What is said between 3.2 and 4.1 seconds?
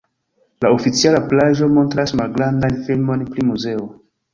pri muzeo.